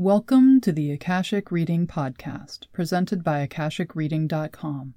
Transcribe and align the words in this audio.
Welcome 0.00 0.60
to 0.60 0.70
the 0.70 0.92
Akashic 0.92 1.50
Reading 1.50 1.88
Podcast, 1.88 2.70
presented 2.72 3.24
by 3.24 3.44
AkashicReading.com, 3.44 4.94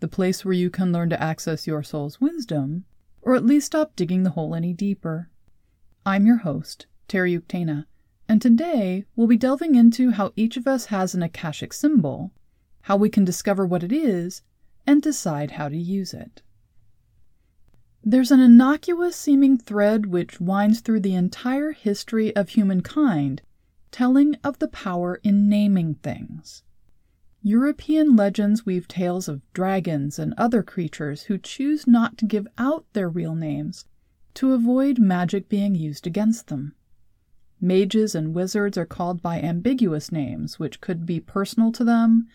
the 0.00 0.08
place 0.08 0.44
where 0.44 0.52
you 0.52 0.68
can 0.68 0.92
learn 0.92 1.08
to 1.08 1.22
access 1.22 1.66
your 1.66 1.82
soul's 1.82 2.20
wisdom, 2.20 2.84
or 3.22 3.34
at 3.34 3.46
least 3.46 3.68
stop 3.68 3.96
digging 3.96 4.24
the 4.24 4.32
hole 4.32 4.54
any 4.54 4.74
deeper. 4.74 5.30
I'm 6.04 6.26
your 6.26 6.36
host, 6.36 6.84
Terry 7.08 7.34
Uktana, 7.34 7.86
and 8.28 8.42
today 8.42 9.06
we'll 9.16 9.26
be 9.26 9.38
delving 9.38 9.74
into 9.74 10.10
how 10.10 10.34
each 10.36 10.58
of 10.58 10.66
us 10.66 10.84
has 10.92 11.14
an 11.14 11.22
Akashic 11.22 11.72
symbol, 11.72 12.30
how 12.82 12.98
we 12.98 13.08
can 13.08 13.24
discover 13.24 13.64
what 13.64 13.82
it 13.82 13.90
is, 13.90 14.42
and 14.86 15.00
decide 15.00 15.52
how 15.52 15.70
to 15.70 15.78
use 15.78 16.12
it. 16.12 16.42
There's 18.04 18.30
an 18.30 18.40
innocuous 18.40 19.16
seeming 19.16 19.56
thread 19.56 20.04
which 20.04 20.42
winds 20.42 20.80
through 20.80 21.00
the 21.00 21.14
entire 21.14 21.72
history 21.72 22.36
of 22.36 22.50
humankind, 22.50 23.40
telling 23.90 24.34
of 24.42 24.58
the 24.58 24.68
power 24.68 25.20
in 25.22 25.48
naming 25.48 25.94
things. 25.96 26.62
European 27.42 28.16
legends 28.16 28.66
weave 28.66 28.88
tales 28.88 29.28
of 29.28 29.40
dragons 29.52 30.18
and 30.18 30.34
other 30.36 30.62
creatures 30.62 31.24
who 31.24 31.38
choose 31.38 31.86
not 31.86 32.18
to 32.18 32.24
give 32.24 32.46
out 32.58 32.84
their 32.92 33.08
real 33.08 33.34
names 33.34 33.84
to 34.34 34.52
avoid 34.52 34.98
magic 34.98 35.48
being 35.48 35.74
used 35.74 36.06
against 36.06 36.48
them. 36.48 36.74
Mages 37.60 38.14
and 38.14 38.34
wizards 38.34 38.76
are 38.76 38.84
called 38.84 39.22
by 39.22 39.40
ambiguous 39.40 40.12
names, 40.12 40.58
which 40.58 40.80
could 40.80 41.06
be 41.06 41.20
personal 41.20 41.72
to 41.72 41.84
them, 41.84 42.28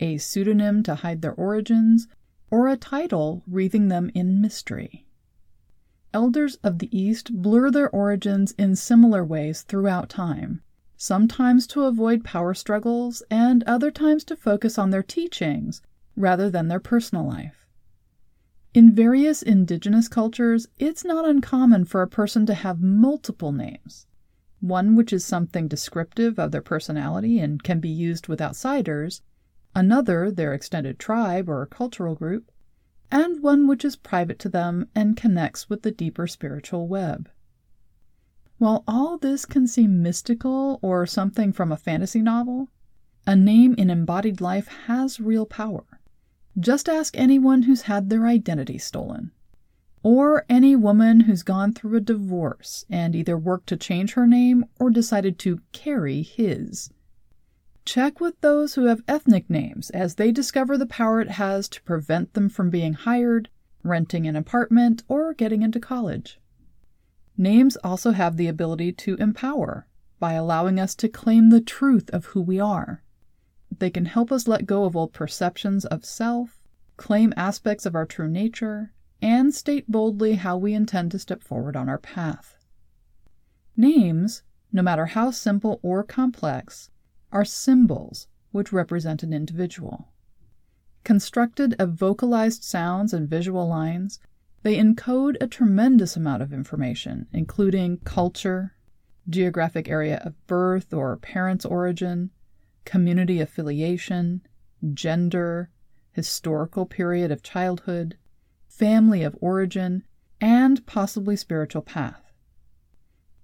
a 0.00 0.18
pseudonym 0.18 0.82
to 0.82 0.96
hide 0.96 1.22
their 1.22 1.34
origins, 1.34 2.08
or 2.50 2.68
a 2.68 2.76
title 2.76 3.42
wreathing 3.46 3.88
them 3.88 4.10
in 4.14 4.40
mystery 4.40 5.04
elders 6.14 6.54
of 6.62 6.78
the 6.78 6.96
East 6.96 7.34
blur 7.34 7.70
their 7.70 7.90
origins 7.90 8.52
in 8.52 8.76
similar 8.76 9.24
ways 9.24 9.62
throughout 9.62 10.08
time, 10.08 10.62
sometimes 11.04 11.66
to 11.66 11.82
avoid 11.82 12.24
power 12.24 12.54
struggles, 12.54 13.22
and 13.30 13.62
other 13.64 13.90
times 13.90 14.24
to 14.24 14.34
focus 14.34 14.78
on 14.78 14.88
their 14.88 15.02
teachings 15.02 15.82
rather 16.16 16.48
than 16.48 16.68
their 16.68 16.80
personal 16.80 17.26
life. 17.26 17.66
In 18.72 18.94
various 18.94 19.42
indigenous 19.42 20.08
cultures, 20.08 20.66
it's 20.78 21.04
not 21.04 21.28
uncommon 21.28 21.84
for 21.84 22.00
a 22.00 22.08
person 22.08 22.46
to 22.46 22.54
have 22.54 22.80
multiple 22.80 23.52
names. 23.52 24.06
One 24.60 24.96
which 24.96 25.12
is 25.12 25.26
something 25.26 25.68
descriptive 25.68 26.38
of 26.38 26.52
their 26.52 26.62
personality 26.62 27.38
and 27.38 27.62
can 27.62 27.80
be 27.80 27.90
used 27.90 28.26
with 28.26 28.40
outsiders, 28.40 29.20
another 29.74 30.30
their 30.30 30.54
extended 30.54 30.98
tribe 30.98 31.50
or 31.50 31.66
cultural 31.66 32.14
group, 32.14 32.50
and 33.10 33.42
one 33.42 33.66
which 33.66 33.84
is 33.84 33.94
private 33.94 34.38
to 34.38 34.48
them 34.48 34.88
and 34.94 35.18
connects 35.18 35.68
with 35.68 35.82
the 35.82 35.90
deeper 35.90 36.26
spiritual 36.26 36.88
web. 36.88 37.28
While 38.58 38.84
all 38.86 39.18
this 39.18 39.44
can 39.46 39.66
seem 39.66 40.02
mystical 40.02 40.78
or 40.80 41.06
something 41.06 41.52
from 41.52 41.72
a 41.72 41.76
fantasy 41.76 42.22
novel, 42.22 42.68
a 43.26 43.34
name 43.34 43.74
in 43.76 43.90
embodied 43.90 44.40
life 44.40 44.68
has 44.86 45.20
real 45.20 45.44
power. 45.44 45.84
Just 46.58 46.88
ask 46.88 47.16
anyone 47.16 47.62
who's 47.62 47.82
had 47.82 48.10
their 48.10 48.26
identity 48.26 48.78
stolen. 48.78 49.32
Or 50.02 50.44
any 50.48 50.76
woman 50.76 51.20
who's 51.20 51.42
gone 51.42 51.72
through 51.72 51.96
a 51.96 52.00
divorce 52.00 52.84
and 52.88 53.16
either 53.16 53.36
worked 53.36 53.68
to 53.68 53.76
change 53.76 54.12
her 54.12 54.26
name 54.26 54.66
or 54.78 54.90
decided 54.90 55.38
to 55.40 55.60
carry 55.72 56.22
his. 56.22 56.90
Check 57.84 58.20
with 58.20 58.40
those 58.40 58.74
who 58.74 58.84
have 58.84 59.02
ethnic 59.08 59.50
names 59.50 59.90
as 59.90 60.14
they 60.14 60.30
discover 60.30 60.78
the 60.78 60.86
power 60.86 61.20
it 61.20 61.32
has 61.32 61.68
to 61.70 61.82
prevent 61.82 62.34
them 62.34 62.48
from 62.48 62.70
being 62.70 62.92
hired, 62.92 63.48
renting 63.82 64.26
an 64.26 64.36
apartment, 64.36 65.02
or 65.08 65.34
getting 65.34 65.62
into 65.62 65.80
college. 65.80 66.38
Names 67.36 67.76
also 67.82 68.12
have 68.12 68.36
the 68.36 68.46
ability 68.46 68.92
to 68.92 69.16
empower 69.16 69.86
by 70.20 70.34
allowing 70.34 70.78
us 70.78 70.94
to 70.94 71.08
claim 71.08 71.50
the 71.50 71.60
truth 71.60 72.08
of 72.10 72.26
who 72.26 72.40
we 72.40 72.60
are. 72.60 73.02
They 73.76 73.90
can 73.90 74.04
help 74.04 74.30
us 74.30 74.46
let 74.46 74.66
go 74.66 74.84
of 74.84 74.94
old 74.94 75.12
perceptions 75.12 75.84
of 75.84 76.04
self, 76.04 76.62
claim 76.96 77.34
aspects 77.36 77.84
of 77.86 77.94
our 77.94 78.06
true 78.06 78.28
nature, 78.28 78.92
and 79.20 79.54
state 79.54 79.90
boldly 79.90 80.34
how 80.34 80.56
we 80.56 80.74
intend 80.74 81.10
to 81.10 81.18
step 81.18 81.42
forward 81.42 81.76
on 81.76 81.88
our 81.88 81.98
path. 81.98 82.56
Names, 83.76 84.42
no 84.72 84.82
matter 84.82 85.06
how 85.06 85.30
simple 85.30 85.80
or 85.82 86.04
complex, 86.04 86.90
are 87.32 87.44
symbols 87.44 88.28
which 88.52 88.72
represent 88.72 89.24
an 89.24 89.32
individual. 89.32 90.08
Constructed 91.02 91.74
of 91.80 91.94
vocalized 91.94 92.62
sounds 92.62 93.12
and 93.12 93.28
visual 93.28 93.68
lines, 93.68 94.20
they 94.64 94.78
encode 94.78 95.36
a 95.42 95.46
tremendous 95.46 96.16
amount 96.16 96.42
of 96.42 96.50
information, 96.50 97.26
including 97.34 97.98
culture, 97.98 98.74
geographic 99.28 99.90
area 99.90 100.20
of 100.24 100.46
birth 100.46 100.94
or 100.94 101.18
parents' 101.18 101.66
origin, 101.66 102.30
community 102.86 103.40
affiliation, 103.40 104.40
gender, 104.94 105.68
historical 106.12 106.86
period 106.86 107.30
of 107.30 107.42
childhood, 107.42 108.16
family 108.66 109.22
of 109.22 109.36
origin, 109.42 110.02
and 110.40 110.86
possibly 110.86 111.36
spiritual 111.36 111.82
path. 111.82 112.32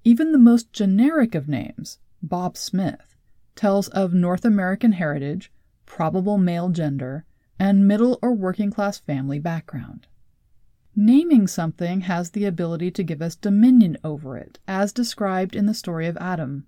Even 0.03 0.33
the 0.33 0.39
most 0.39 0.73
generic 0.73 1.35
of 1.35 1.49
names, 1.49 1.99
Bob 2.23 2.57
Smith, 2.57 3.15
tells 3.55 3.89
of 3.89 4.15
North 4.15 4.47
American 4.47 4.93
heritage, 4.93 5.53
probable 5.85 6.39
male 6.39 6.71
gender, 6.71 7.27
and 7.59 7.87
middle 7.87 8.19
or 8.23 8.33
working 8.33 8.71
class 8.71 8.99
family 8.99 9.39
background. 9.39 10.07
Naming 10.97 11.47
something 11.47 12.03
has 12.03 12.31
the 12.31 12.45
ability 12.45 12.91
to 12.91 13.05
give 13.05 13.23
us 13.23 13.37
dominion 13.37 13.97
over 14.03 14.37
it, 14.37 14.59
as 14.67 14.93
described 14.93 15.55
in 15.55 15.67
the 15.67 15.75
story 15.75 16.07
of 16.07 16.17
Adam. 16.17 16.67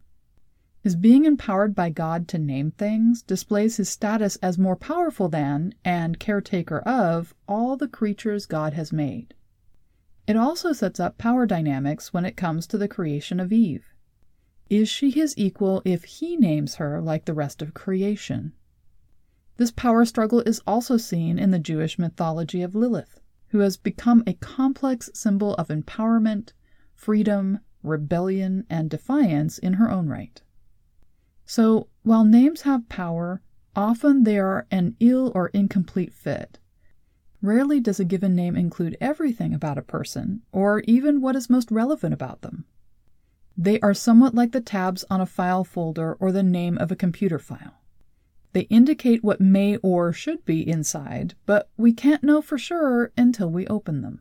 His 0.82 0.96
being 0.96 1.24
empowered 1.24 1.74
by 1.76 1.90
God 1.90 2.26
to 2.28 2.38
name 2.38 2.72
things 2.72 3.22
displays 3.22 3.76
his 3.76 3.88
status 3.88 4.36
as 4.36 4.58
more 4.58 4.74
powerful 4.74 5.28
than 5.28 5.74
and 5.84 6.18
caretaker 6.18 6.80
of 6.80 7.34
all 7.46 7.76
the 7.76 7.86
creatures 7.86 8.46
God 8.46 8.74
has 8.74 8.92
made. 8.92 9.34
It 10.26 10.36
also 10.36 10.72
sets 10.72 10.98
up 10.98 11.18
power 11.18 11.46
dynamics 11.46 12.12
when 12.12 12.24
it 12.24 12.36
comes 12.36 12.66
to 12.68 12.78
the 12.78 12.88
creation 12.88 13.38
of 13.38 13.52
Eve. 13.52 13.92
Is 14.68 14.88
she 14.88 15.10
his 15.10 15.34
equal 15.36 15.82
if 15.84 16.04
he 16.04 16.36
names 16.36 16.76
her 16.76 17.00
like 17.00 17.26
the 17.26 17.34
rest 17.34 17.62
of 17.62 17.74
creation? 17.74 18.52
This 19.56 19.70
power 19.70 20.04
struggle 20.04 20.40
is 20.40 20.62
also 20.66 20.96
seen 20.96 21.38
in 21.38 21.52
the 21.52 21.58
Jewish 21.58 21.98
mythology 21.98 22.62
of 22.62 22.74
Lilith, 22.74 23.20
who 23.52 23.58
has 23.58 23.76
become 23.76 24.24
a 24.26 24.32
complex 24.34 25.10
symbol 25.12 25.54
of 25.54 25.68
empowerment, 25.68 26.52
freedom, 26.94 27.60
rebellion, 27.82 28.64
and 28.70 28.88
defiance 28.88 29.58
in 29.58 29.74
her 29.74 29.90
own 29.90 30.08
right. 30.08 30.40
So, 31.44 31.88
while 32.02 32.24
names 32.24 32.62
have 32.62 32.88
power, 32.88 33.42
often 33.76 34.24
they 34.24 34.38
are 34.38 34.66
an 34.70 34.96
ill 35.00 35.30
or 35.34 35.48
incomplete 35.48 36.14
fit. 36.14 36.58
Rarely 37.42 37.78
does 37.78 38.00
a 38.00 38.06
given 38.06 38.34
name 38.34 38.56
include 38.56 38.96
everything 39.02 39.52
about 39.52 39.76
a 39.76 39.82
person, 39.82 40.40
or 40.50 40.80
even 40.86 41.20
what 41.20 41.36
is 41.36 41.50
most 41.50 41.70
relevant 41.70 42.14
about 42.14 42.40
them. 42.40 42.64
They 43.54 43.78
are 43.80 43.92
somewhat 43.92 44.34
like 44.34 44.52
the 44.52 44.62
tabs 44.62 45.04
on 45.10 45.20
a 45.20 45.26
file 45.26 45.64
folder 45.64 46.14
or 46.14 46.32
the 46.32 46.42
name 46.42 46.78
of 46.78 46.90
a 46.90 46.96
computer 46.96 47.38
file. 47.38 47.81
They 48.52 48.62
indicate 48.62 49.24
what 49.24 49.40
may 49.40 49.76
or 49.78 50.12
should 50.12 50.44
be 50.44 50.68
inside, 50.68 51.34
but 51.46 51.70
we 51.76 51.92
can't 51.92 52.22
know 52.22 52.42
for 52.42 52.58
sure 52.58 53.12
until 53.16 53.50
we 53.50 53.66
open 53.66 54.02
them. 54.02 54.20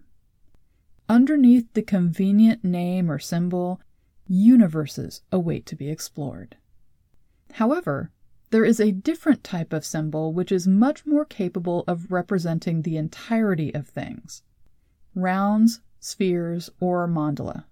Underneath 1.09 1.71
the 1.73 1.81
convenient 1.81 2.63
name 2.63 3.11
or 3.11 3.19
symbol, 3.19 3.81
universes 4.27 5.21
await 5.31 5.65
to 5.65 5.75
be 5.75 5.89
explored. 5.89 6.55
However, 7.53 8.11
there 8.51 8.63
is 8.63 8.79
a 8.79 8.91
different 8.91 9.43
type 9.43 9.73
of 9.73 9.85
symbol 9.85 10.33
which 10.33 10.51
is 10.51 10.67
much 10.67 11.05
more 11.05 11.25
capable 11.25 11.83
of 11.87 12.11
representing 12.11 12.81
the 12.81 12.97
entirety 12.97 13.73
of 13.73 13.87
things 13.87 14.43
rounds, 15.13 15.81
spheres, 15.99 16.69
or 16.79 17.07
mandala 17.07 17.65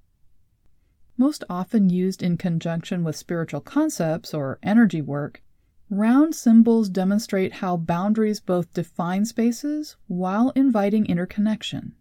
most 1.20 1.44
often 1.50 1.90
used 1.90 2.24
in 2.24 2.38
conjunction 2.38 3.04
with 3.04 3.16
spiritual 3.16 3.60
concepts 3.60 4.34
or 4.34 4.58
energy 4.64 5.02
work, 5.02 5.42
round 5.90 6.36
symbols 6.36 6.90
demonstrate 6.90 7.54
how 7.54 7.76
boundaries 7.76 8.40
both 8.40 8.74
define 8.74 9.26
spaces 9.26 9.96
while 10.08 10.52
inviting 10.56 11.06
interconnection. 11.06 11.96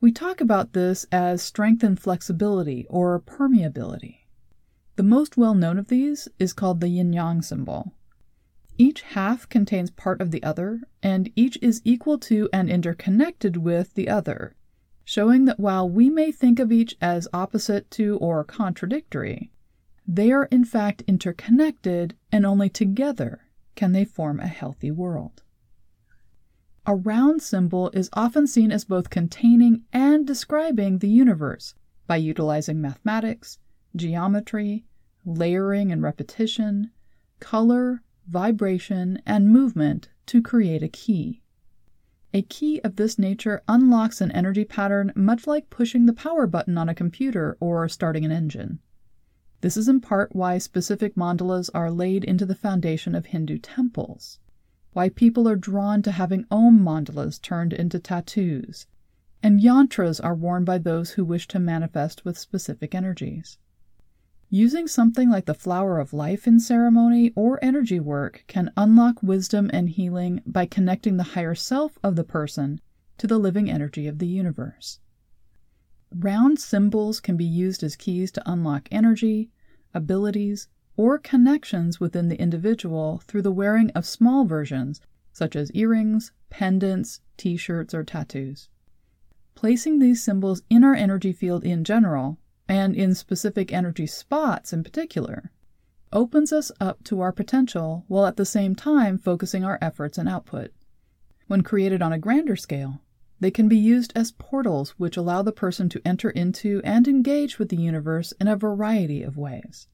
We 0.00 0.12
talk 0.12 0.40
about 0.40 0.72
this 0.72 1.04
as 1.10 1.42
strength 1.42 1.82
and 1.82 1.98
flexibility 1.98 2.86
or 2.88 3.20
permeability. 3.20 4.20
The 4.96 5.02
most 5.02 5.36
well 5.36 5.54
known 5.54 5.78
of 5.78 5.88
these 5.88 6.28
is 6.38 6.52
called 6.52 6.80
the 6.80 6.88
yin 6.88 7.12
yang 7.12 7.42
symbol. 7.42 7.92
Each 8.78 9.02
half 9.02 9.48
contains 9.48 9.90
part 9.90 10.20
of 10.22 10.30
the 10.30 10.42
other, 10.42 10.80
and 11.02 11.30
each 11.36 11.58
is 11.60 11.82
equal 11.84 12.18
to 12.20 12.48
and 12.52 12.70
interconnected 12.70 13.58
with 13.58 13.92
the 13.94 14.08
other, 14.08 14.54
showing 15.04 15.44
that 15.44 15.60
while 15.60 15.88
we 15.88 16.08
may 16.08 16.30
think 16.32 16.58
of 16.58 16.72
each 16.72 16.96
as 17.00 17.28
opposite 17.32 17.90
to 17.90 18.16
or 18.18 18.42
contradictory, 18.42 19.50
they 20.12 20.32
are 20.32 20.46
in 20.46 20.64
fact 20.64 21.04
interconnected, 21.06 22.16
and 22.32 22.44
only 22.44 22.68
together 22.68 23.46
can 23.76 23.92
they 23.92 24.04
form 24.04 24.40
a 24.40 24.48
healthy 24.48 24.90
world. 24.90 25.44
A 26.84 26.96
round 26.96 27.42
symbol 27.42 27.90
is 27.90 28.10
often 28.14 28.48
seen 28.48 28.72
as 28.72 28.84
both 28.84 29.08
containing 29.08 29.84
and 29.92 30.26
describing 30.26 30.98
the 30.98 31.08
universe 31.08 31.74
by 32.08 32.16
utilizing 32.16 32.80
mathematics, 32.80 33.60
geometry, 33.94 34.84
layering 35.24 35.92
and 35.92 36.02
repetition, 36.02 36.90
color, 37.38 38.02
vibration, 38.26 39.22
and 39.24 39.48
movement 39.48 40.08
to 40.26 40.42
create 40.42 40.82
a 40.82 40.88
key. 40.88 41.40
A 42.34 42.42
key 42.42 42.80
of 42.82 42.96
this 42.96 43.16
nature 43.16 43.62
unlocks 43.68 44.20
an 44.20 44.32
energy 44.32 44.64
pattern 44.64 45.12
much 45.14 45.46
like 45.46 45.70
pushing 45.70 46.06
the 46.06 46.12
power 46.12 46.48
button 46.48 46.76
on 46.76 46.88
a 46.88 46.96
computer 46.96 47.56
or 47.60 47.88
starting 47.88 48.24
an 48.24 48.32
engine. 48.32 48.80
This 49.62 49.76
is 49.76 49.88
in 49.88 50.00
part 50.00 50.34
why 50.34 50.56
specific 50.56 51.16
mandalas 51.16 51.68
are 51.74 51.90
laid 51.90 52.24
into 52.24 52.46
the 52.46 52.54
foundation 52.54 53.14
of 53.14 53.26
Hindu 53.26 53.58
temples, 53.58 54.38
why 54.92 55.10
people 55.10 55.46
are 55.46 55.56
drawn 55.56 56.00
to 56.02 56.12
having 56.12 56.46
Om 56.50 56.80
mandalas 56.80 57.40
turned 57.40 57.74
into 57.74 57.98
tattoos, 57.98 58.86
and 59.42 59.60
yantras 59.60 60.18
are 60.22 60.34
worn 60.34 60.64
by 60.64 60.78
those 60.78 61.10
who 61.10 61.24
wish 61.24 61.46
to 61.48 61.58
manifest 61.58 62.24
with 62.24 62.38
specific 62.38 62.94
energies. 62.94 63.58
Using 64.48 64.88
something 64.88 65.30
like 65.30 65.44
the 65.44 65.54
flower 65.54 66.00
of 66.00 66.12
life 66.12 66.46
in 66.46 66.58
ceremony 66.58 67.32
or 67.36 67.62
energy 67.62 68.00
work 68.00 68.44
can 68.48 68.72
unlock 68.76 69.22
wisdom 69.22 69.70
and 69.72 69.90
healing 69.90 70.40
by 70.44 70.66
connecting 70.66 71.18
the 71.18 71.34
higher 71.34 71.54
self 71.54 71.98
of 72.02 72.16
the 72.16 72.24
person 72.24 72.80
to 73.18 73.26
the 73.26 73.38
living 73.38 73.70
energy 73.70 74.06
of 74.06 74.18
the 74.18 74.26
universe. 74.26 75.00
Round 76.12 76.58
symbols 76.58 77.20
can 77.20 77.36
be 77.36 77.44
used 77.44 77.82
as 77.82 77.94
keys 77.94 78.32
to 78.32 78.50
unlock 78.50 78.88
energy, 78.90 79.50
abilities, 79.94 80.68
or 80.96 81.18
connections 81.18 82.00
within 82.00 82.28
the 82.28 82.40
individual 82.40 83.22
through 83.26 83.42
the 83.42 83.52
wearing 83.52 83.90
of 83.90 84.04
small 84.04 84.44
versions, 84.44 85.00
such 85.32 85.54
as 85.54 85.72
earrings, 85.72 86.32
pendants, 86.50 87.20
t 87.36 87.56
shirts, 87.56 87.94
or 87.94 88.02
tattoos. 88.02 88.68
Placing 89.54 89.98
these 89.98 90.22
symbols 90.22 90.62
in 90.68 90.84
our 90.84 90.94
energy 90.94 91.32
field 91.32 91.64
in 91.64 91.84
general, 91.84 92.38
and 92.68 92.94
in 92.94 93.14
specific 93.14 93.72
energy 93.72 94.06
spots 94.06 94.72
in 94.72 94.82
particular, 94.82 95.52
opens 96.12 96.52
us 96.52 96.72
up 96.80 97.02
to 97.04 97.20
our 97.20 97.32
potential 97.32 98.04
while 98.08 98.26
at 98.26 98.36
the 98.36 98.44
same 98.44 98.74
time 98.74 99.16
focusing 99.16 99.64
our 99.64 99.78
efforts 99.80 100.18
and 100.18 100.28
output. 100.28 100.72
When 101.46 101.62
created 101.62 102.02
on 102.02 102.12
a 102.12 102.18
grander 102.18 102.56
scale, 102.56 103.00
they 103.40 103.50
can 103.50 103.68
be 103.68 103.78
used 103.78 104.12
as 104.14 104.32
portals 104.32 104.90
which 104.90 105.16
allow 105.16 105.42
the 105.42 105.50
person 105.50 105.88
to 105.88 106.02
enter 106.04 106.30
into 106.30 106.80
and 106.84 107.08
engage 107.08 107.58
with 107.58 107.70
the 107.70 107.76
universe 107.76 108.32
in 108.40 108.46
a 108.46 108.56
variety 108.56 109.22
of 109.22 109.36
ways. 109.36 109.88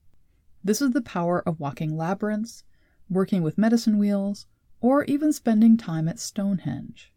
This 0.64 0.82
is 0.82 0.90
the 0.90 1.00
power 1.00 1.40
of 1.46 1.60
walking 1.60 1.96
labyrinths, 1.96 2.64
working 3.08 3.42
with 3.42 3.56
medicine 3.56 3.98
wheels, 3.98 4.46
or 4.80 5.04
even 5.04 5.32
spending 5.32 5.76
time 5.76 6.08
at 6.08 6.18
Stonehenge. 6.18 7.12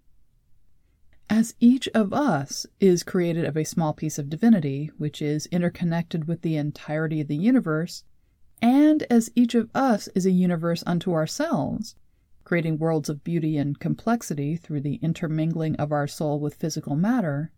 As 1.32 1.56
each 1.60 1.88
of 1.90 2.14
us 2.14 2.66
is 2.80 3.04
created 3.04 3.46
of 3.46 3.58
a 3.58 3.64
small 3.64 3.94
piece 3.94 4.18
of 4.18 4.30
divinity, 4.30 4.92
which 4.98 5.22
is 5.22 5.48
interconnected 5.48 6.28
with 6.28 6.42
the 6.42 6.58
entirety 6.58 7.22
of 7.22 7.28
the 7.28 7.36
universe, 7.36 8.04
and 8.62 9.04
as 9.10 9.32
each 9.36 9.56
of 9.56 9.70
us 9.74 10.10
is 10.16 10.26
a 10.26 10.32
universe 10.32 10.84
unto 10.86 11.14
ourselves, 11.14 11.96
creating 12.50 12.80
worlds 12.80 13.10
of 13.10 13.24
beauty 13.24 13.58
and 13.58 13.80
complexity 13.80 14.56
through 14.56 14.82
the 14.82 14.96
intermingling 15.04 15.76
of 15.76 15.92
our 15.92 16.08
soul 16.08 16.40
with 16.40 16.56
physical 16.56 16.96
matter, 16.96 17.52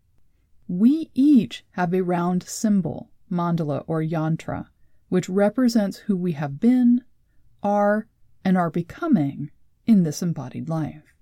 we 0.68 1.10
each 1.14 1.64
have 1.70 1.94
a 1.94 2.02
round 2.02 2.42
symbol, 2.42 3.08
mandala 3.30 3.82
or 3.86 4.02
yantra, 4.02 4.66
which 5.08 5.30
represents 5.30 5.96
who 5.96 6.14
we 6.14 6.32
have 6.32 6.60
been, 6.60 7.02
are, 7.62 8.06
and 8.44 8.58
are 8.58 8.68
becoming 8.68 9.50
in 9.86 10.02
this 10.02 10.20
embodied 10.20 10.68
life. 10.68 11.14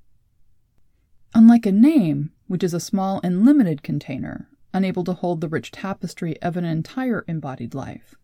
Unlike 1.32 1.66
a 1.66 1.70
name, 1.70 2.32
which 2.48 2.64
is 2.64 2.74
a 2.74 2.80
small 2.80 3.20
and 3.22 3.44
limited 3.44 3.84
container, 3.84 4.48
unable 4.74 5.04
to 5.04 5.12
hold 5.12 5.40
the 5.40 5.48
rich 5.48 5.70
tapestry 5.70 6.36
of 6.42 6.56
an 6.56 6.64
entire 6.64 7.24
embodied 7.28 7.72
life. 7.72 8.16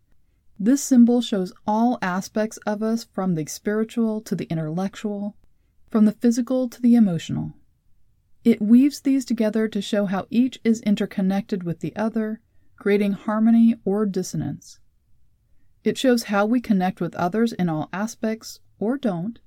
This 0.59 0.81
symbol 0.81 1.21
shows 1.21 1.53
all 1.67 1.99
aspects 2.01 2.57
of 2.65 2.81
us 2.81 3.03
from 3.03 3.35
the 3.35 3.45
spiritual 3.45 4.21
to 4.21 4.35
the 4.35 4.45
intellectual, 4.45 5.35
from 5.89 6.05
the 6.05 6.11
physical 6.11 6.67
to 6.69 6.81
the 6.81 6.95
emotional. 6.95 7.53
It 8.43 8.61
weaves 8.61 9.01
these 9.01 9.23
together 9.23 9.67
to 9.67 9.81
show 9.81 10.05
how 10.05 10.25
each 10.29 10.59
is 10.63 10.81
interconnected 10.81 11.63
with 11.63 11.81
the 11.81 11.95
other, 11.95 12.41
creating 12.75 13.11
harmony 13.11 13.75
or 13.85 14.05
dissonance. 14.05 14.79
It 15.83 15.97
shows 15.97 16.23
how 16.23 16.45
we 16.45 16.59
connect 16.59 17.01
with 17.01 17.15
others 17.15 17.53
in 17.53 17.69
all 17.69 17.89
aspects, 17.93 18.59
or 18.79 18.97
don't, 18.97 19.39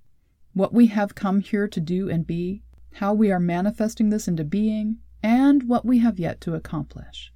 what 0.52 0.72
we 0.72 0.86
have 0.88 1.14
come 1.14 1.40
here 1.40 1.66
to 1.66 1.80
do 1.80 2.08
and 2.08 2.26
be, 2.26 2.62
how 2.94 3.14
we 3.14 3.32
are 3.32 3.40
manifesting 3.40 4.10
this 4.10 4.28
into 4.28 4.44
being, 4.44 4.98
and 5.22 5.64
what 5.64 5.84
we 5.84 5.98
have 5.98 6.18
yet 6.18 6.40
to 6.42 6.54
accomplish. 6.54 7.32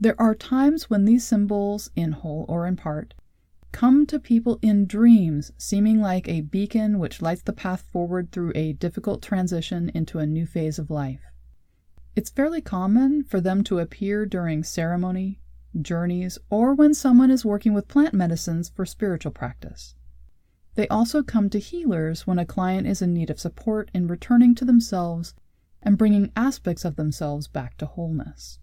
There 0.00 0.20
are 0.20 0.34
times 0.34 0.88
when 0.88 1.04
these 1.04 1.26
symbols, 1.26 1.90
in 1.96 2.12
whole 2.12 2.46
or 2.48 2.66
in 2.66 2.76
part, 2.76 3.14
come 3.72 4.06
to 4.06 4.20
people 4.20 4.60
in 4.62 4.86
dreams, 4.86 5.50
seeming 5.58 6.00
like 6.00 6.28
a 6.28 6.42
beacon 6.42 7.00
which 7.00 7.20
lights 7.20 7.42
the 7.42 7.52
path 7.52 7.82
forward 7.92 8.30
through 8.30 8.52
a 8.54 8.74
difficult 8.74 9.22
transition 9.22 9.90
into 9.94 10.20
a 10.20 10.26
new 10.26 10.46
phase 10.46 10.78
of 10.78 10.88
life. 10.88 11.20
It's 12.14 12.30
fairly 12.30 12.60
common 12.60 13.24
for 13.24 13.40
them 13.40 13.64
to 13.64 13.80
appear 13.80 14.24
during 14.24 14.62
ceremony, 14.62 15.40
journeys, 15.80 16.38
or 16.48 16.74
when 16.74 16.94
someone 16.94 17.30
is 17.30 17.44
working 17.44 17.74
with 17.74 17.88
plant 17.88 18.14
medicines 18.14 18.68
for 18.68 18.86
spiritual 18.86 19.32
practice. 19.32 19.96
They 20.76 20.86
also 20.88 21.24
come 21.24 21.50
to 21.50 21.58
healers 21.58 22.24
when 22.24 22.38
a 22.38 22.46
client 22.46 22.86
is 22.86 23.02
in 23.02 23.12
need 23.12 23.30
of 23.30 23.40
support 23.40 23.90
in 23.92 24.06
returning 24.06 24.54
to 24.56 24.64
themselves 24.64 25.34
and 25.82 25.98
bringing 25.98 26.30
aspects 26.36 26.84
of 26.84 26.94
themselves 26.94 27.48
back 27.48 27.76
to 27.78 27.86
wholeness. 27.86 28.60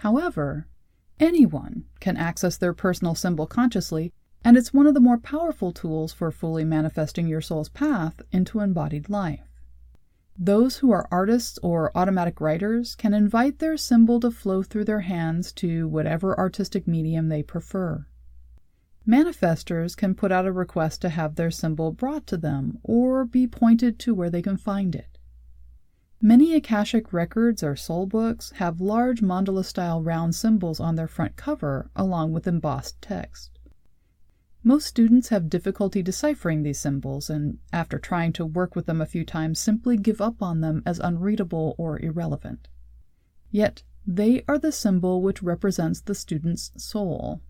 However, 0.00 0.66
anyone 1.18 1.84
can 2.00 2.16
access 2.16 2.56
their 2.56 2.72
personal 2.72 3.14
symbol 3.14 3.46
consciously, 3.46 4.14
and 4.42 4.56
it's 4.56 4.72
one 4.72 4.86
of 4.86 4.94
the 4.94 5.00
more 5.00 5.18
powerful 5.18 5.72
tools 5.72 6.10
for 6.10 6.30
fully 6.30 6.64
manifesting 6.64 7.26
your 7.26 7.42
soul's 7.42 7.68
path 7.68 8.22
into 8.32 8.60
embodied 8.60 9.10
life. 9.10 9.46
Those 10.38 10.78
who 10.78 10.90
are 10.90 11.06
artists 11.10 11.58
or 11.62 11.94
automatic 11.94 12.40
writers 12.40 12.94
can 12.94 13.12
invite 13.12 13.58
their 13.58 13.76
symbol 13.76 14.20
to 14.20 14.30
flow 14.30 14.62
through 14.62 14.86
their 14.86 15.00
hands 15.00 15.52
to 15.60 15.86
whatever 15.86 16.38
artistic 16.38 16.88
medium 16.88 17.28
they 17.28 17.42
prefer. 17.42 18.06
Manifestors 19.06 19.94
can 19.94 20.14
put 20.14 20.32
out 20.32 20.46
a 20.46 20.52
request 20.52 21.02
to 21.02 21.10
have 21.10 21.34
their 21.34 21.50
symbol 21.50 21.92
brought 21.92 22.26
to 22.28 22.38
them 22.38 22.78
or 22.82 23.26
be 23.26 23.46
pointed 23.46 23.98
to 23.98 24.14
where 24.14 24.30
they 24.30 24.40
can 24.40 24.56
find 24.56 24.94
it. 24.94 25.09
Many 26.22 26.54
Akashic 26.54 27.14
records 27.14 27.62
or 27.62 27.76
soul 27.76 28.04
books 28.04 28.50
have 28.56 28.78
large 28.78 29.22
mandala 29.22 29.64
style 29.64 30.02
round 30.02 30.34
symbols 30.34 30.78
on 30.78 30.96
their 30.96 31.08
front 31.08 31.36
cover 31.36 31.90
along 31.96 32.32
with 32.32 32.46
embossed 32.46 33.00
text. 33.00 33.58
Most 34.62 34.86
students 34.86 35.30
have 35.30 35.48
difficulty 35.48 36.02
deciphering 36.02 36.62
these 36.62 36.78
symbols 36.78 37.30
and, 37.30 37.56
after 37.72 37.98
trying 37.98 38.34
to 38.34 38.44
work 38.44 38.76
with 38.76 38.84
them 38.84 39.00
a 39.00 39.06
few 39.06 39.24
times, 39.24 39.58
simply 39.58 39.96
give 39.96 40.20
up 40.20 40.42
on 40.42 40.60
them 40.60 40.82
as 40.84 40.98
unreadable 40.98 41.74
or 41.78 41.98
irrelevant. 41.98 42.68
Yet, 43.50 43.82
they 44.06 44.44
are 44.46 44.58
the 44.58 44.72
symbol 44.72 45.22
which 45.22 45.42
represents 45.42 46.02
the 46.02 46.14
student's 46.14 46.70
soul. 46.76 47.40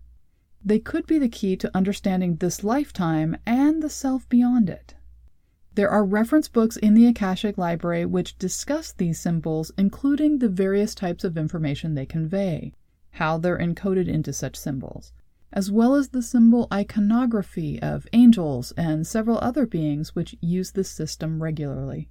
They 0.63 0.79
could 0.79 1.05
be 1.05 1.19
the 1.19 1.27
key 1.27 1.57
to 1.57 1.75
understanding 1.75 2.37
this 2.37 2.63
lifetime 2.63 3.35
and 3.45 3.83
the 3.83 3.89
self 3.89 4.29
beyond 4.29 4.69
it. 4.69 4.95
There 5.73 5.89
are 5.89 6.03
reference 6.03 6.49
books 6.49 6.75
in 6.75 6.95
the 6.95 7.07
Akashic 7.07 7.57
Library 7.57 8.05
which 8.05 8.37
discuss 8.37 8.91
these 8.91 9.21
symbols, 9.21 9.71
including 9.77 10.39
the 10.39 10.49
various 10.49 10.93
types 10.93 11.23
of 11.23 11.37
information 11.37 11.93
they 11.93 12.05
convey, 12.05 12.73
how 13.11 13.37
they're 13.37 13.57
encoded 13.57 14.09
into 14.09 14.33
such 14.33 14.57
symbols, 14.57 15.13
as 15.53 15.71
well 15.71 15.95
as 15.95 16.09
the 16.09 16.21
symbol 16.21 16.67
iconography 16.73 17.81
of 17.81 18.05
angels 18.11 18.73
and 18.73 19.07
several 19.07 19.37
other 19.37 19.65
beings 19.65 20.13
which 20.13 20.35
use 20.41 20.71
this 20.71 20.89
system 20.89 21.41
regularly. 21.41 22.09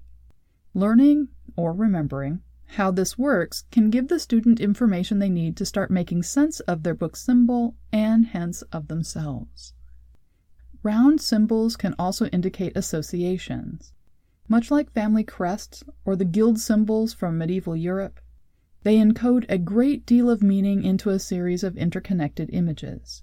Learning, 0.72 1.28
or 1.54 1.74
remembering, 1.74 2.40
how 2.76 2.90
this 2.90 3.18
works 3.18 3.64
can 3.70 3.90
give 3.90 4.08
the 4.08 4.18
student 4.18 4.58
information 4.58 5.18
they 5.18 5.28
need 5.28 5.56
to 5.56 5.66
start 5.66 5.90
making 5.90 6.22
sense 6.22 6.60
of 6.60 6.82
their 6.82 6.94
book 6.94 7.14
symbol 7.14 7.74
and 7.92 8.26
hence 8.26 8.62
of 8.72 8.88
themselves. 8.88 9.74
Round 10.82 11.20
symbols 11.20 11.76
can 11.76 11.94
also 11.98 12.26
indicate 12.26 12.76
associations. 12.76 13.92
Much 14.48 14.70
like 14.70 14.92
family 14.92 15.24
crests 15.24 15.84
or 16.04 16.16
the 16.16 16.24
guild 16.24 16.58
symbols 16.58 17.12
from 17.12 17.38
medieval 17.38 17.76
Europe, 17.76 18.20
they 18.82 18.96
encode 18.96 19.44
a 19.48 19.58
great 19.58 20.06
deal 20.06 20.30
of 20.30 20.42
meaning 20.42 20.82
into 20.82 21.10
a 21.10 21.18
series 21.18 21.62
of 21.62 21.76
interconnected 21.76 22.50
images. 22.52 23.22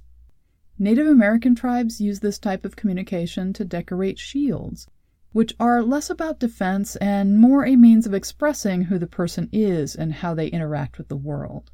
Native 0.78 1.08
American 1.08 1.56
tribes 1.56 2.00
use 2.00 2.20
this 2.20 2.38
type 2.38 2.64
of 2.64 2.76
communication 2.76 3.54
to 3.54 3.66
decorate 3.66 4.20
shields 4.20 4.88
which 5.38 5.54
are 5.60 5.84
less 5.84 6.10
about 6.10 6.40
defense 6.40 6.96
and 6.96 7.40
more 7.40 7.64
a 7.64 7.76
means 7.76 8.08
of 8.08 8.14
expressing 8.16 8.84
who 8.84 8.98
the 8.98 9.06
person 9.06 9.48
is 9.52 9.96
and 9.96 10.14
how 10.14 10.34
they 10.34 10.48
interact 10.48 10.98
with 10.98 11.10
the 11.10 11.16
world. 11.16 11.70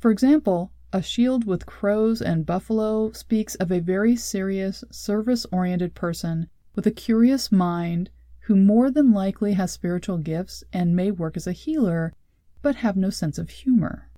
For 0.00 0.10
example, 0.10 0.72
a 0.94 1.02
shield 1.02 1.44
with 1.44 1.66
crows 1.66 2.22
and 2.22 2.46
buffalo 2.46 3.10
speaks 3.10 3.56
of 3.56 3.72
a 3.72 3.80
very 3.80 4.14
serious, 4.14 4.84
service 4.92 5.44
oriented 5.50 5.92
person 5.92 6.48
with 6.76 6.86
a 6.86 6.92
curious 6.92 7.50
mind 7.50 8.08
who 8.42 8.54
more 8.54 8.92
than 8.92 9.12
likely 9.12 9.54
has 9.54 9.72
spiritual 9.72 10.18
gifts 10.18 10.62
and 10.72 10.94
may 10.94 11.10
work 11.10 11.36
as 11.36 11.48
a 11.48 11.52
healer, 11.52 12.14
but 12.62 12.76
have 12.76 12.96
no 12.96 13.10
sense 13.10 13.38
of 13.38 13.50
humor. 13.50 14.08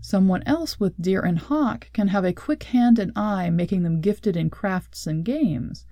Someone 0.00 0.44
else 0.44 0.78
with 0.78 1.02
deer 1.02 1.22
and 1.22 1.40
hawk 1.40 1.90
can 1.92 2.06
have 2.06 2.24
a 2.24 2.32
quick 2.32 2.62
hand 2.62 3.00
and 3.00 3.10
eye, 3.16 3.50
making 3.50 3.82
them 3.82 4.00
gifted 4.00 4.36
in 4.36 4.48
crafts 4.48 5.08
and 5.08 5.24
games, 5.24 5.86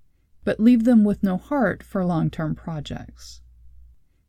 but 0.44 0.60
leave 0.60 0.84
them 0.84 1.02
with 1.02 1.24
no 1.24 1.38
heart 1.38 1.82
for 1.82 2.04
long 2.04 2.30
term 2.30 2.54
projects. 2.54 3.40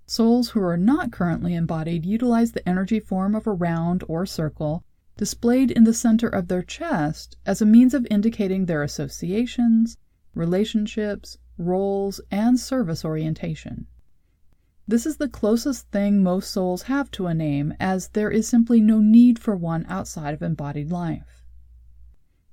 Souls 0.07 0.49
who 0.49 0.63
are 0.63 0.77
not 0.77 1.11
currently 1.11 1.53
embodied 1.53 2.07
utilize 2.07 2.53
the 2.53 2.67
energy 2.67 2.99
form 2.99 3.35
of 3.35 3.45
a 3.45 3.53
round 3.53 4.03
or 4.07 4.25
circle 4.25 4.83
displayed 5.17 5.71
in 5.71 5.83
the 5.83 5.93
center 5.93 6.27
of 6.27 6.47
their 6.47 6.63
chest 6.63 7.37
as 7.45 7.61
a 7.61 7.65
means 7.65 7.93
of 7.93 8.07
indicating 8.09 8.65
their 8.65 8.83
associations, 8.83 9.97
relationships, 10.33 11.37
roles, 11.57 12.21
and 12.31 12.59
service 12.59 13.05
orientation. 13.05 13.87
This 14.87 15.05
is 15.05 15.17
the 15.17 15.29
closest 15.29 15.89
thing 15.91 16.23
most 16.23 16.49
souls 16.49 16.83
have 16.83 17.11
to 17.11 17.27
a 17.27 17.33
name, 17.33 17.73
as 17.79 18.09
there 18.09 18.31
is 18.31 18.47
simply 18.47 18.81
no 18.81 18.99
need 18.99 19.39
for 19.39 19.55
one 19.55 19.85
outside 19.87 20.33
of 20.33 20.41
embodied 20.41 20.91
life. 20.91 21.43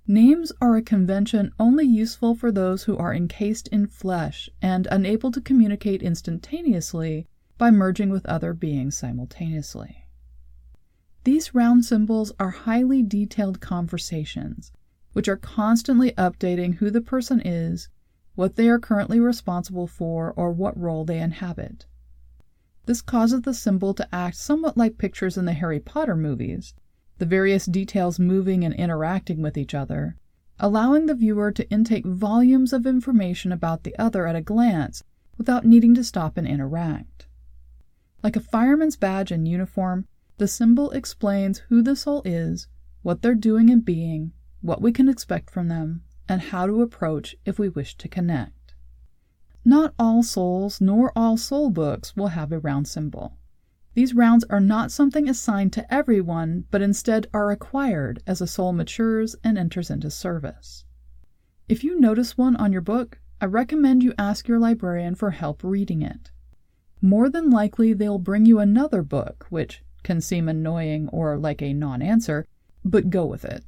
Names 0.06 0.52
are 0.60 0.76
a 0.76 0.82
convention 0.82 1.52
only 1.58 1.84
useful 1.84 2.34
for 2.34 2.50
those 2.50 2.84
who 2.84 2.96
are 2.96 3.14
encased 3.14 3.68
in 3.68 3.86
flesh 3.86 4.48
and 4.62 4.86
unable 4.90 5.30
to 5.30 5.40
communicate 5.40 6.02
instantaneously 6.02 7.26
by 7.58 7.70
merging 7.70 8.08
with 8.08 8.24
other 8.24 8.54
beings 8.54 8.96
simultaneously. 8.96 10.07
These 11.24 11.54
round 11.54 11.84
symbols 11.84 12.32
are 12.38 12.50
highly 12.50 13.02
detailed 13.02 13.60
conversations, 13.60 14.72
which 15.12 15.28
are 15.28 15.36
constantly 15.36 16.12
updating 16.12 16.74
who 16.74 16.90
the 16.90 17.00
person 17.00 17.40
is, 17.40 17.88
what 18.34 18.56
they 18.56 18.68
are 18.68 18.78
currently 18.78 19.18
responsible 19.18 19.86
for, 19.86 20.32
or 20.32 20.52
what 20.52 20.78
role 20.78 21.04
they 21.04 21.18
inhabit. 21.18 21.86
This 22.86 23.02
causes 23.02 23.42
the 23.42 23.52
symbol 23.52 23.92
to 23.94 24.14
act 24.14 24.36
somewhat 24.36 24.76
like 24.76 24.96
pictures 24.96 25.36
in 25.36 25.44
the 25.44 25.52
Harry 25.52 25.80
Potter 25.80 26.16
movies, 26.16 26.72
the 27.18 27.26
various 27.26 27.66
details 27.66 28.18
moving 28.18 28.64
and 28.64 28.74
interacting 28.74 29.42
with 29.42 29.58
each 29.58 29.74
other, 29.74 30.16
allowing 30.60 31.06
the 31.06 31.14
viewer 31.14 31.52
to 31.52 31.68
intake 31.68 32.06
volumes 32.06 32.72
of 32.72 32.86
information 32.86 33.52
about 33.52 33.82
the 33.82 33.96
other 33.98 34.26
at 34.26 34.36
a 34.36 34.40
glance 34.40 35.02
without 35.36 35.64
needing 35.66 35.94
to 35.94 36.04
stop 36.04 36.36
and 36.36 36.46
interact. 36.46 37.26
Like 38.22 38.36
a 38.36 38.40
fireman's 38.40 38.96
badge 38.96 39.30
and 39.30 39.46
uniform, 39.46 40.06
the 40.38 40.48
symbol 40.48 40.90
explains 40.92 41.58
who 41.68 41.82
the 41.82 41.96
soul 41.96 42.22
is, 42.24 42.68
what 43.02 43.22
they're 43.22 43.34
doing 43.34 43.70
and 43.70 43.84
being, 43.84 44.32
what 44.60 44.80
we 44.80 44.92
can 44.92 45.08
expect 45.08 45.50
from 45.50 45.68
them, 45.68 46.02
and 46.28 46.40
how 46.40 46.66
to 46.66 46.82
approach 46.82 47.36
if 47.44 47.58
we 47.58 47.68
wish 47.68 47.96
to 47.96 48.08
connect. 48.08 48.74
Not 49.64 49.94
all 49.98 50.22
souls 50.22 50.80
nor 50.80 51.12
all 51.16 51.36
soul 51.36 51.70
books 51.70 52.16
will 52.16 52.28
have 52.28 52.52
a 52.52 52.58
round 52.58 52.88
symbol. 52.88 53.36
These 53.94 54.14
rounds 54.14 54.44
are 54.44 54.60
not 54.60 54.92
something 54.92 55.28
assigned 55.28 55.72
to 55.72 55.92
everyone, 55.92 56.64
but 56.70 56.82
instead 56.82 57.26
are 57.34 57.50
acquired 57.50 58.22
as 58.26 58.40
a 58.40 58.46
soul 58.46 58.72
matures 58.72 59.34
and 59.42 59.58
enters 59.58 59.90
into 59.90 60.10
service. 60.10 60.84
If 61.68 61.82
you 61.82 61.98
notice 61.98 62.38
one 62.38 62.54
on 62.56 62.72
your 62.72 62.80
book, 62.80 63.20
I 63.40 63.46
recommend 63.46 64.02
you 64.02 64.14
ask 64.18 64.46
your 64.46 64.58
librarian 64.58 65.16
for 65.16 65.32
help 65.32 65.64
reading 65.64 66.02
it. 66.02 66.30
More 67.02 67.28
than 67.28 67.50
likely, 67.50 67.92
they'll 67.92 68.18
bring 68.18 68.46
you 68.46 68.58
another 68.58 69.02
book, 69.02 69.46
which 69.50 69.82
can 70.02 70.20
seem 70.20 70.48
annoying 70.48 71.08
or 71.08 71.36
like 71.36 71.62
a 71.62 71.72
non 71.72 72.02
answer, 72.02 72.46
but 72.84 73.10
go 73.10 73.26
with 73.26 73.44
it. 73.44 73.64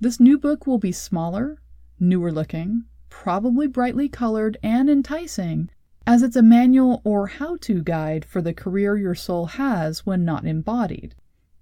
This 0.00 0.20
new 0.20 0.38
book 0.38 0.66
will 0.66 0.78
be 0.78 0.92
smaller, 0.92 1.60
newer 1.98 2.30
looking, 2.30 2.84
probably 3.08 3.66
brightly 3.66 4.08
colored 4.08 4.56
and 4.62 4.88
enticing, 4.88 5.70
as 6.06 6.22
it's 6.22 6.36
a 6.36 6.42
manual 6.42 7.02
or 7.04 7.26
how 7.26 7.56
to 7.56 7.82
guide 7.82 8.24
for 8.24 8.40
the 8.40 8.54
career 8.54 8.96
your 8.96 9.14
soul 9.14 9.46
has 9.46 10.06
when 10.06 10.24
not 10.24 10.46
embodied. 10.46 11.14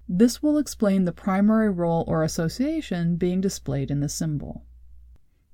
This 0.09 0.43
will 0.43 0.59
explain 0.59 1.05
the 1.05 1.13
primary 1.13 1.71
role 1.71 2.05
or 2.07 2.23
association 2.23 3.17
being 3.17 3.41
displayed 3.41 3.91
in 3.91 4.01
the 4.01 4.09
symbol. 4.09 4.65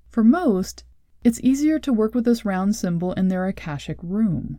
For 0.09 0.23
most, 0.23 0.85
it's 1.25 1.41
easier 1.41 1.79
to 1.79 1.93
work 1.93 2.15
with 2.15 2.25
this 2.25 2.45
round 2.45 2.77
symbol 2.77 3.13
in 3.13 3.29
their 3.29 3.47
Akashic 3.47 3.97
room. 4.03 4.59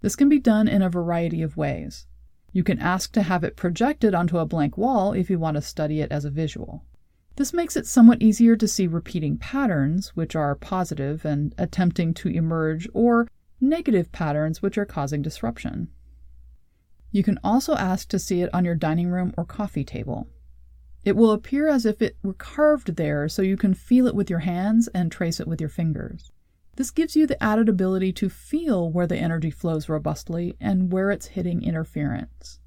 This 0.00 0.16
can 0.16 0.28
be 0.28 0.38
done 0.38 0.68
in 0.68 0.80
a 0.80 0.88
variety 0.88 1.42
of 1.42 1.56
ways. 1.56 2.06
You 2.52 2.64
can 2.64 2.78
ask 2.78 3.12
to 3.12 3.22
have 3.22 3.44
it 3.44 3.56
projected 3.56 4.14
onto 4.14 4.38
a 4.38 4.46
blank 4.46 4.76
wall 4.76 5.12
if 5.12 5.30
you 5.30 5.38
want 5.38 5.56
to 5.56 5.62
study 5.62 6.00
it 6.00 6.10
as 6.10 6.24
a 6.24 6.30
visual. 6.30 6.84
This 7.36 7.52
makes 7.52 7.76
it 7.76 7.86
somewhat 7.86 8.20
easier 8.20 8.56
to 8.56 8.68
see 8.68 8.86
repeating 8.86 9.38
patterns, 9.38 10.10
which 10.16 10.34
are 10.34 10.54
positive 10.56 11.24
and 11.24 11.54
attempting 11.56 12.12
to 12.14 12.28
emerge, 12.28 12.88
or 12.92 13.28
negative 13.60 14.10
patterns, 14.10 14.60
which 14.60 14.76
are 14.76 14.84
causing 14.84 15.22
disruption. 15.22 15.88
You 17.12 17.22
can 17.22 17.38
also 17.42 17.74
ask 17.74 18.08
to 18.08 18.18
see 18.18 18.42
it 18.42 18.52
on 18.52 18.64
your 18.64 18.74
dining 18.74 19.08
room 19.08 19.32
or 19.36 19.44
coffee 19.44 19.84
table. 19.84 20.28
It 21.04 21.16
will 21.16 21.32
appear 21.32 21.68
as 21.68 21.86
if 21.86 22.02
it 22.02 22.16
were 22.22 22.34
carved 22.34 22.96
there 22.96 23.28
so 23.28 23.42
you 23.42 23.56
can 23.56 23.74
feel 23.74 24.06
it 24.06 24.14
with 24.14 24.28
your 24.28 24.40
hands 24.40 24.88
and 24.88 25.10
trace 25.10 25.40
it 25.40 25.48
with 25.48 25.60
your 25.60 25.70
fingers. 25.70 26.30
This 26.80 26.90
gives 26.90 27.14
you 27.14 27.26
the 27.26 27.42
added 27.42 27.68
ability 27.68 28.14
to 28.14 28.30
feel 28.30 28.90
where 28.90 29.06
the 29.06 29.18
energy 29.18 29.50
flows 29.50 29.90
robustly 29.90 30.56
and 30.58 30.90
where 30.90 31.10
it's 31.10 31.26
hitting 31.36 31.62
interference. 31.62 32.58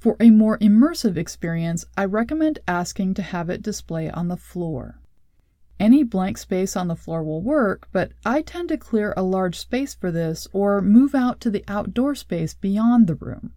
For 0.00 0.16
a 0.18 0.30
more 0.30 0.58
immersive 0.58 1.16
experience, 1.16 1.84
I 1.96 2.06
recommend 2.06 2.58
asking 2.66 3.14
to 3.14 3.22
have 3.22 3.48
it 3.48 3.62
display 3.62 4.10
on 4.10 4.26
the 4.26 4.36
floor. 4.36 4.98
Any 5.78 6.02
blank 6.02 6.36
space 6.36 6.74
on 6.74 6.88
the 6.88 6.96
floor 6.96 7.22
will 7.22 7.40
work, 7.40 7.86
but 7.92 8.10
I 8.26 8.42
tend 8.42 8.70
to 8.70 8.76
clear 8.76 9.14
a 9.16 9.22
large 9.22 9.56
space 9.56 9.94
for 9.94 10.10
this 10.10 10.48
or 10.52 10.82
move 10.82 11.14
out 11.14 11.40
to 11.42 11.50
the 11.50 11.64
outdoor 11.68 12.16
space 12.16 12.54
beyond 12.54 13.06
the 13.06 13.14
room, 13.14 13.52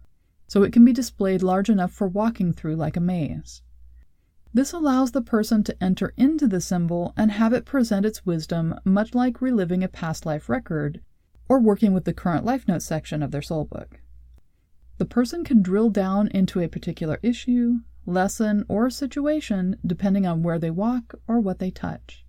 so 0.46 0.62
it 0.62 0.72
can 0.72 0.84
be 0.84 0.92
displayed 0.92 1.42
large 1.42 1.68
enough 1.68 1.90
for 1.90 2.06
walking 2.06 2.52
through 2.52 2.76
like 2.76 2.96
a 2.96 3.00
maze. 3.00 3.62
This 4.56 4.72
allows 4.72 5.10
the 5.10 5.20
person 5.20 5.64
to 5.64 5.84
enter 5.84 6.14
into 6.16 6.48
the 6.48 6.62
symbol 6.62 7.12
and 7.14 7.30
have 7.30 7.52
it 7.52 7.66
present 7.66 8.06
its 8.06 8.24
wisdom, 8.24 8.74
much 8.86 9.14
like 9.14 9.42
reliving 9.42 9.84
a 9.84 9.88
past 9.88 10.24
life 10.24 10.48
record 10.48 11.02
or 11.46 11.60
working 11.60 11.92
with 11.92 12.06
the 12.06 12.14
current 12.14 12.42
life 12.42 12.66
notes 12.66 12.86
section 12.86 13.22
of 13.22 13.32
their 13.32 13.42
soul 13.42 13.66
book. 13.66 14.00
The 14.96 15.04
person 15.04 15.44
can 15.44 15.60
drill 15.60 15.90
down 15.90 16.28
into 16.28 16.60
a 16.60 16.68
particular 16.68 17.18
issue, 17.22 17.80
lesson, 18.06 18.64
or 18.66 18.88
situation 18.88 19.76
depending 19.84 20.24
on 20.24 20.42
where 20.42 20.58
they 20.58 20.70
walk 20.70 21.14
or 21.28 21.38
what 21.38 21.58
they 21.58 21.70
touch. 21.70 22.24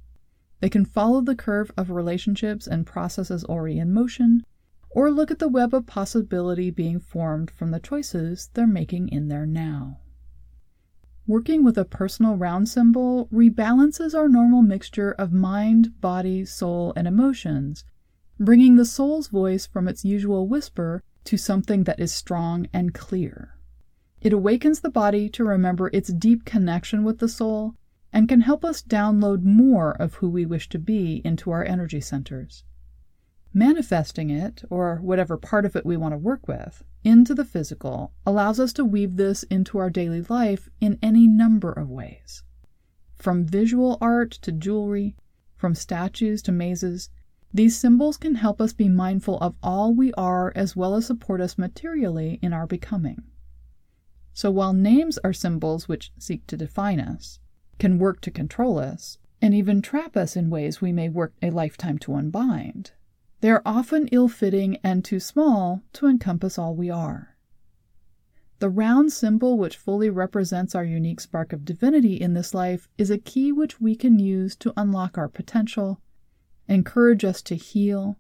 They 0.60 0.70
can 0.70 0.84
follow 0.84 1.22
the 1.22 1.34
curve 1.34 1.72
of 1.78 1.92
relationships 1.92 2.68
and 2.68 2.86
processes 2.86 3.46
already 3.46 3.80
in 3.80 3.94
motion, 3.94 4.44
or 4.90 5.12
look 5.12 5.32
at 5.32 5.40
the 5.40 5.48
web 5.48 5.74
of 5.74 5.86
possibility 5.86 6.72
being 6.72 7.00
formed 7.00 7.50
from 7.50 7.72
the 7.72 7.80
choices 7.80 8.50
they're 8.54 8.68
making 8.68 9.08
in 9.08 9.30
their 9.30 9.46
now. 9.46 10.02
Working 11.28 11.66
with 11.66 11.78
a 11.78 11.84
personal 11.84 12.38
round 12.38 12.70
symbol 12.70 13.28
rebalances 13.34 14.16
our 14.16 14.30
normal 14.30 14.62
mixture 14.62 15.12
of 15.12 15.34
mind, 15.34 16.00
body, 16.00 16.46
soul, 16.46 16.94
and 16.96 17.06
emotions, 17.06 17.84
bringing 18.40 18.78
the 18.78 18.86
soul's 18.86 19.28
voice 19.28 19.68
from 19.68 19.90
its 19.90 20.06
usual 20.06 20.48
whisper 20.48 21.04
to 21.26 21.36
something 21.36 21.84
that 21.84 22.00
is 22.00 22.14
strong 22.14 22.70
and 22.72 22.94
clear. 22.94 23.58
It 24.22 24.32
awakens 24.32 24.80
the 24.80 24.90
body 24.90 25.28
to 25.32 25.44
remember 25.44 25.90
its 25.92 26.14
deep 26.14 26.46
connection 26.46 27.04
with 27.04 27.20
the 27.20 27.28
soul 27.28 27.76
and 28.14 28.30
can 28.30 28.40
help 28.40 28.64
us 28.64 28.82
download 28.82 29.44
more 29.44 29.92
of 30.02 30.16
who 30.16 30.30
we 30.30 30.46
wish 30.46 30.70
to 30.70 30.80
be 30.80 31.22
into 31.26 31.52
our 31.52 31.66
energy 31.66 32.00
centers. 32.00 32.64
Manifesting 33.54 34.30
it, 34.30 34.64
or 34.70 35.00
whatever 35.02 35.36
part 35.36 35.66
of 35.66 35.76
it 35.76 35.86
we 35.86 35.98
want 35.98 36.14
to 36.14 36.18
work 36.18 36.48
with, 36.48 36.86
into 37.04 37.34
the 37.34 37.46
physical 37.46 38.14
allows 38.26 38.60
us 38.60 38.74
to 38.74 38.86
weave 38.86 39.16
this 39.16 39.44
into 39.44 39.78
our 39.78 39.90
daily 39.90 40.22
life 40.24 40.70
in 40.82 41.00
any 41.02 41.28
number 41.28 41.72
of 41.72 41.90
ways. 41.90 42.44
From 43.16 43.46
visual 43.46 43.98
art 44.02 44.32
to 44.32 44.52
jewelry, 44.52 45.16
from 45.56 45.74
statues 45.74 46.42
to 46.44 46.52
mazes, 46.52 47.10
these 47.54 47.78
symbols 47.78 48.18
can 48.18 48.36
help 48.36 48.62
us 48.62 48.74
be 48.74 48.90
mindful 48.90 49.38
of 49.40 49.56
all 49.64 49.94
we 49.94 50.14
are 50.14 50.52
as 50.56 50.76
well 50.76 50.96
as 50.96 51.06
support 51.06 51.42
us 51.42 51.58
materially 51.58 52.40
in 52.42 52.54
our 52.54 52.68
becoming. 52.68 53.24
So 54.34 54.52
while 54.52 54.74
names 54.74 55.18
are 55.24 55.34
symbols 55.34 55.88
which 55.88 56.12
seek 56.20 56.46
to 56.48 56.58
define 56.58 57.00
us, 57.00 57.40
can 57.80 57.98
work 57.98 58.22
to 58.22 58.32
control 58.32 58.78
us, 58.78 59.18
and 59.42 59.54
even 59.54 59.82
trap 59.82 60.16
us 60.18 60.36
in 60.36 60.50
ways 60.50 60.82
we 60.82 60.92
may 60.92 61.10
work 61.10 61.34
a 61.42 61.50
lifetime 61.50 61.98
to 62.00 62.14
unbind, 62.14 62.92
they 63.42 63.52
are 63.52 63.62
often 63.66 64.08
ill 64.12 64.28
fitting 64.28 64.78
and 64.84 65.04
too 65.04 65.20
small 65.20 65.84
to 65.94 66.08
encompass 66.08 66.58
all 66.58 66.76
we 66.76 66.90
are. 66.90 67.36
The 68.60 68.70
round 68.70 69.12
symbol, 69.12 69.58
which 69.58 69.78
fully 69.78 70.10
represents 70.10 70.74
our 70.74 70.84
unique 70.84 71.20
spark 71.20 71.54
of 71.54 71.66
divinity 71.66 72.16
in 72.16 72.34
this 72.34 72.54
life, 72.54 72.90
is 72.98 73.12
a 73.12 73.18
key 73.20 73.52
which 73.52 73.80
we 73.80 73.96
can 73.96 74.18
use 74.18 74.56
to 74.58 74.74
unlock 74.76 75.18
our 75.18 75.28
potential 75.28 76.02
encourage 76.68 77.24
us 77.24 77.42
to 77.44 77.56
heal, 77.56 78.18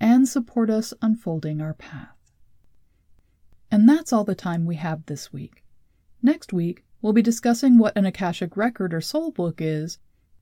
and 0.00 0.28
support 0.28 0.68
us 0.68 0.92
unfolding 1.00 1.60
our 1.60 1.74
path. 1.74 2.32
And 3.70 3.88
that's 3.88 4.12
all 4.12 4.24
the 4.24 4.34
time 4.34 4.66
we 4.66 4.76
have 4.76 5.06
this 5.06 5.32
week. 5.32 5.64
Next 6.22 6.52
week, 6.52 6.84
we'll 7.00 7.12
be 7.12 7.22
discussing 7.22 7.78
what 7.78 7.96
an 7.96 8.06
Akashic 8.06 8.56
record 8.56 8.92
or 8.92 9.00
soul 9.00 9.30
book 9.30 9.60
is 9.60 9.98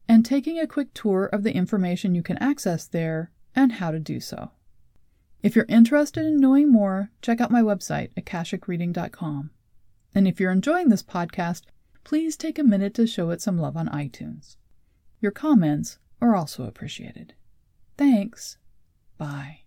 and 0.09 0.25
taking 0.25 0.59
a 0.59 0.67
quick 0.67 0.93
tour 0.95 1.27
of 1.27 1.43
the 1.43 1.55
information 1.55 2.15
you 2.15 2.23
can 2.23 2.39
access 2.39 2.87
there 2.87 3.31
and 3.55 3.73
how 3.73 3.91
to 3.91 3.99
do 3.99 4.21
so. 4.21 4.51
If 5.43 5.57
you're 5.57 5.67
interested 5.69 6.25
in 6.25 6.39
knowing 6.39 6.71
more, 6.71 7.11
check 7.21 7.41
out 7.41 7.51
my 7.51 7.63
website, 7.63 8.11
akashicreading.com. 8.15 9.51
And 10.15 10.29
if 10.29 10.39
you're 10.39 10.53
enjoying 10.53 10.89
this 10.89 11.03
podcast, 11.03 11.63
please 12.05 12.37
take 12.37 12.59
a 12.59 12.65
minute 12.65 12.95
to 12.95 13.07
show 13.07 13.31
it 13.31 13.41
some 13.41 13.59
love 13.59 13.77
on 13.77 13.89
iTunes. 13.89 14.57
Your 15.21 15.33
comments 15.33 15.99
are 16.21 16.37
also 16.37 16.65
appreciated. 16.65 17.35
Thanks. 17.97 18.59
Bye. 19.19 19.62